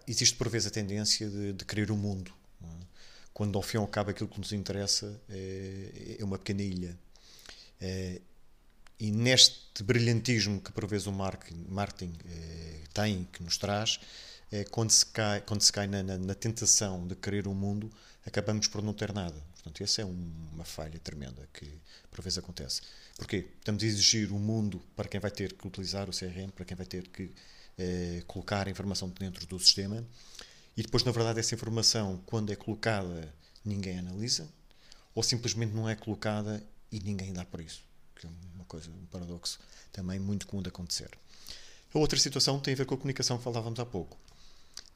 Existe 0.07 0.35
por 0.37 0.47
vezes 0.47 0.67
a 0.67 0.71
tendência 0.71 1.29
de, 1.29 1.53
de 1.53 1.65
querer 1.65 1.91
o 1.91 1.93
um 1.93 1.97
mundo. 1.97 2.33
É? 2.63 2.67
Quando 3.33 3.57
ao 3.57 3.61
fim 3.61 3.77
e 3.77 3.79
ao 3.79 3.87
cabo 3.87 4.11
aquilo 4.11 4.29
que 4.29 4.39
nos 4.39 4.53
interessa 4.53 5.19
é, 5.29 6.17
é 6.19 6.23
uma 6.23 6.37
pequena 6.37 6.61
ilha. 6.61 6.97
É, 7.79 8.21
e 8.99 9.11
neste 9.11 9.83
brilhantismo 9.83 10.59
que 10.59 10.71
por 10.71 10.87
vezes 10.87 11.05
o 11.05 11.11
marketing, 11.11 12.13
eh, 12.25 12.81
tem, 12.93 13.27
que 13.31 13.43
nos 13.43 13.57
traz, 13.57 13.99
eh, 14.51 14.63
quando 14.71 14.89
se 14.89 15.05
cai, 15.05 15.41
quando 15.41 15.61
se 15.61 15.71
cai 15.71 15.85
na, 15.85 16.01
na, 16.01 16.17
na, 16.17 16.33
tentação 16.33 17.05
de 17.05 17.15
querer 17.15 17.47
um 17.47 17.53
mundo, 17.53 17.91
acabamos 18.27 18.67
por 18.67 18.83
não 18.83 18.93
ter 18.93 19.13
nada. 19.13 19.39
Portanto, 19.53 19.81
essa 19.81 20.01
é 20.01 20.05
um, 20.05 20.31
uma 20.53 20.65
falha 20.65 20.99
tremenda 20.99 21.47
que 21.53 21.79
por 22.11 22.21
vezes 22.21 22.37
acontece. 22.37 22.81
Porquê? 23.17 23.47
Estamos 23.59 23.83
a 23.83 23.85
exigir 23.85 24.31
o 24.31 24.35
um 24.35 24.39
mundo 24.39 24.83
para 24.95 25.07
quem 25.07 25.19
vai 25.19 25.31
ter 25.31 25.53
que 25.53 25.67
utilizar 25.67 26.09
o 26.09 26.11
CRM, 26.11 26.49
para 26.55 26.65
quem 26.65 26.75
vai 26.75 26.85
ter 26.85 27.07
que 27.07 27.31
eh, 27.77 28.23
colocar 28.27 28.67
a 28.67 28.69
informação 28.69 29.09
dentro 29.09 29.45
do 29.47 29.59
sistema, 29.59 30.05
e 30.75 30.83
depois, 30.83 31.03
na 31.03 31.11
verdade, 31.11 31.39
essa 31.39 31.55
informação, 31.55 32.21
quando 32.25 32.51
é 32.51 32.55
colocada, 32.55 33.33
ninguém 33.65 33.97
analisa, 33.97 34.47
ou 35.15 35.23
simplesmente 35.23 35.73
não 35.73 35.89
é 35.89 35.95
colocada 35.95 36.63
e 36.91 36.99
ninguém 36.99 37.33
dá 37.33 37.43
por 37.43 37.61
isso 37.61 37.87
que 38.19 38.25
é 38.25 38.29
uma 38.55 38.65
coisa, 38.65 38.89
um 38.89 39.05
paradoxo 39.05 39.59
também 39.91 40.19
muito 40.19 40.47
comum 40.47 40.61
de 40.61 40.69
acontecer. 40.69 41.09
A 41.93 41.99
outra 41.99 42.19
situação 42.19 42.59
tem 42.59 42.73
a 42.73 42.77
ver 42.77 42.85
com 42.85 42.95
a 42.95 42.97
comunicação 42.97 43.37
que 43.37 43.43
falávamos 43.43 43.79
há 43.79 43.85
pouco. 43.85 44.17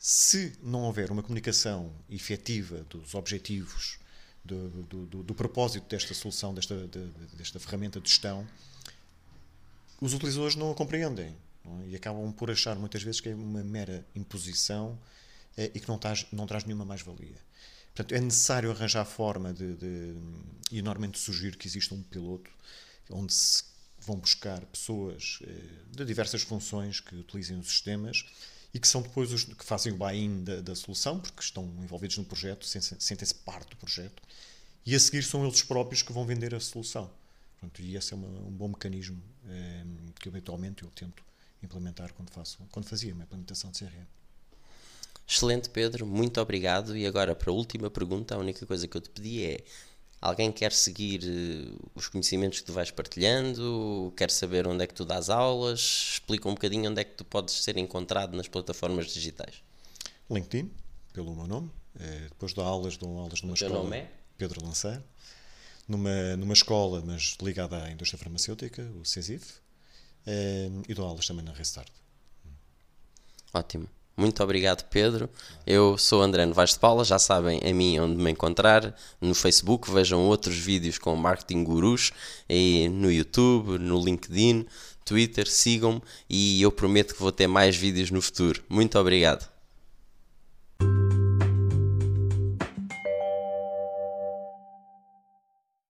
Se 0.03 0.53
não 0.63 0.81
houver 0.81 1.11
uma 1.11 1.21
comunicação 1.21 1.93
efetiva 2.09 2.83
dos 2.89 3.13
objetivos, 3.13 3.99
do, 4.43 4.67
do, 4.67 5.05
do, 5.05 5.21
do 5.21 5.35
propósito 5.35 5.87
desta 5.87 6.15
solução, 6.15 6.55
desta, 6.55 6.87
de, 6.87 7.05
desta 7.35 7.59
ferramenta 7.59 8.01
de 8.01 8.09
gestão, 8.09 8.47
os 10.01 10.15
utilizadores 10.15 10.55
não 10.55 10.71
a 10.71 10.73
compreendem 10.73 11.37
não 11.63 11.83
é? 11.83 11.89
e 11.89 11.95
acabam 11.95 12.33
por 12.33 12.49
achar 12.49 12.75
muitas 12.77 13.03
vezes 13.03 13.21
que 13.21 13.29
é 13.29 13.35
uma 13.35 13.63
mera 13.63 14.03
imposição 14.15 14.97
eh, 15.55 15.69
e 15.75 15.79
que 15.79 15.87
não 15.87 15.99
traz, 15.99 16.25
não 16.31 16.47
traz 16.47 16.63
nenhuma 16.63 16.83
mais-valia. 16.83 17.37
Portanto, 17.93 18.15
é 18.15 18.19
necessário 18.19 18.71
arranjar 18.71 19.05
forma 19.05 19.53
de, 19.53 19.75
de, 19.75 20.15
e 20.71 20.81
normalmente 20.81 21.19
sugiro 21.19 21.59
que 21.59 21.67
exista 21.67 21.93
um 21.93 22.01
piloto 22.01 22.49
onde 23.11 23.35
se 23.35 23.65
vão 23.99 24.17
buscar 24.17 24.65
pessoas 24.65 25.37
eh, 25.43 25.51
de 25.91 26.05
diversas 26.05 26.41
funções 26.41 26.99
que 26.99 27.13
utilizem 27.17 27.59
os 27.59 27.67
sistemas 27.67 28.25
e 28.73 28.79
que 28.79 28.87
são 28.87 29.01
depois 29.01 29.31
os 29.33 29.43
que 29.43 29.65
fazem 29.65 29.93
o 29.93 29.97
buy-in 29.97 30.43
da, 30.43 30.61
da, 30.61 30.75
solução, 30.75 31.19
porque 31.19 31.41
estão 31.41 31.63
envolvidos 31.81 32.17
no 32.17 32.25
projeto, 32.25 32.65
sentem-se 32.65 33.35
parte 33.35 33.69
do 33.71 33.75
projeto, 33.75 34.23
e 34.85 34.95
a 34.95 34.99
seguir 34.99 35.23
são 35.23 35.45
eles 35.45 35.61
próprios 35.61 36.01
que 36.01 36.13
vão 36.13 36.25
vender 36.25 36.55
a 36.55 36.59
solução. 36.59 37.09
Pronto, 37.59 37.81
e 37.81 37.95
esse 37.95 38.13
é 38.13 38.15
uma, 38.15 38.27
um 38.27 38.51
bom 38.51 38.69
mecanismo 38.69 39.21
eh, 39.47 39.83
que 40.19 40.27
eventualmente 40.27 40.83
eu 40.83 40.89
tento 40.89 41.23
implementar 41.61 42.11
quando, 42.13 42.31
faço, 42.31 42.57
quando 42.71 42.85
fazia 42.85 43.13
uma 43.13 43.23
implementação 43.23 43.69
de 43.71 43.79
CRM. 43.79 44.07
Excelente, 45.27 45.69
Pedro, 45.69 46.05
muito 46.05 46.41
obrigado. 46.41 46.97
E 46.97 47.05
agora, 47.05 47.35
para 47.35 47.51
a 47.51 47.53
última 47.53 47.89
pergunta, 47.89 48.35
a 48.35 48.37
única 48.37 48.65
coisa 48.65 48.87
que 48.87 48.97
eu 48.97 49.01
te 49.01 49.09
pedi 49.09 49.45
é 49.45 49.63
Alguém 50.21 50.51
quer 50.51 50.71
seguir 50.71 51.21
eh, 51.23 51.73
os 51.95 52.07
conhecimentos 52.07 52.59
que 52.59 52.65
tu 52.65 52.73
vais 52.73 52.91
partilhando, 52.91 54.13
quer 54.15 54.29
saber 54.29 54.67
onde 54.67 54.83
é 54.83 54.87
que 54.87 54.93
tu 54.93 55.03
dás 55.03 55.31
aulas, 55.31 56.11
explica 56.13 56.47
um 56.47 56.53
bocadinho 56.53 56.91
onde 56.91 57.01
é 57.01 57.03
que 57.03 57.15
tu 57.15 57.25
podes 57.25 57.55
ser 57.63 57.75
encontrado 57.77 58.37
nas 58.37 58.47
plataformas 58.47 59.11
digitais. 59.11 59.63
LinkedIn, 60.29 60.71
pelo 61.11 61.35
meu 61.35 61.47
nome. 61.47 61.71
É, 61.99 62.19
depois 62.29 62.53
dou 62.53 62.63
aulas, 62.63 62.97
dou 62.97 63.17
aulas 63.19 63.41
numa 63.41 63.53
o 63.53 63.55
escola. 63.55 63.83
nome 63.83 63.97
é? 63.97 64.11
Pedro 64.37 64.63
Lancer. 64.63 65.01
Numa, 65.87 66.37
numa 66.37 66.53
escola, 66.53 67.01
mas 67.03 67.35
ligada 67.41 67.83
à 67.83 67.91
indústria 67.91 68.19
farmacêutica, 68.19 68.83
o 69.01 69.03
CESIF. 69.03 69.55
É, 70.25 70.69
e 70.87 70.93
dou 70.93 71.07
aulas 71.07 71.25
também 71.25 71.43
na 71.43 71.51
Restart. 71.51 71.91
Ótimo. 73.53 73.89
Muito 74.21 74.43
obrigado, 74.43 74.87
Pedro. 74.87 75.27
Eu 75.65 75.97
sou 75.97 76.21
André 76.21 76.45
Novaes 76.45 76.73
de 76.73 76.79
Paula, 76.79 77.03
já 77.03 77.17
sabem 77.17 77.59
a 77.67 77.73
mim 77.73 77.97
onde 77.97 78.21
me 78.21 78.29
encontrar. 78.29 78.95
No 79.19 79.33
Facebook, 79.33 79.91
vejam 79.91 80.27
outros 80.27 80.55
vídeos 80.55 80.99
com 80.99 81.15
Marketing 81.15 81.63
Gurus, 81.63 82.11
e 82.47 82.87
no 82.89 83.11
YouTube, 83.11 83.79
no 83.79 83.99
LinkedIn, 83.99 84.67
Twitter, 85.03 85.49
sigam-me 85.49 86.03
e 86.29 86.61
eu 86.61 86.71
prometo 86.71 87.15
que 87.15 87.19
vou 87.19 87.31
ter 87.31 87.47
mais 87.47 87.75
vídeos 87.75 88.11
no 88.11 88.21
futuro. 88.21 88.63
Muito 88.69 88.99
obrigado. 88.99 89.50